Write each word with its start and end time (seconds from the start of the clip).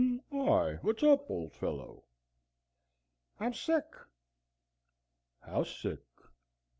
"Why, 0.29 0.79
wot's 0.81 1.03
up, 1.03 1.29
old 1.29 1.53
fellow?" 1.53 2.05
"I'm 3.39 3.53
sick." 3.53 3.85
"How 5.41 5.63
sick!" 5.63 5.99